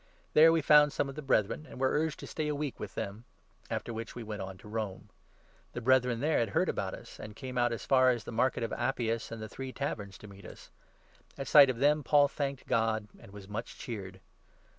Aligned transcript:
There 0.33 0.51
we 0.51 0.63
found 0.63 0.91
some 0.91 1.09
of 1.09 1.13
the 1.15 1.21
Brethren, 1.21 1.59
14 1.59 1.71
and 1.71 1.79
were 1.79 1.91
urged 1.93 2.19
to 2.21 2.25
stay 2.25 2.47
a 2.47 2.55
week 2.55 2.79
with 2.79 2.95
them; 2.95 3.23
after 3.69 3.93
which 3.93 4.15
we 4.15 4.23
went 4.23 4.41
on 4.41 4.57
to 4.57 4.67
Rome. 4.67 5.11
The 5.73 5.81
Brethren 5.81 6.21
there 6.21 6.39
had 6.39 6.49
heard 6.57 6.69
about 6.69 6.95
us, 6.95 7.07
15 7.17 7.23
and 7.23 7.35
came 7.35 7.55
out 7.55 7.71
as 7.71 7.85
far 7.85 8.09
as 8.09 8.23
the 8.23 8.31
Market 8.31 8.63
of 8.63 8.73
Appius 8.73 9.29
and 9.31 9.39
the 9.43 9.47
Three 9.47 9.71
Taverns 9.71 10.17
to 10.17 10.27
meet.us. 10.27 10.71
At 11.37 11.47
sight 11.47 11.69
of 11.69 11.77
them 11.77 12.01
Paul 12.03 12.27
thanked 12.27 12.65
God 12.65 13.09
and 13.19 13.31
was 13.31 13.47
much 13.47 13.77
cheered. 13.77 14.21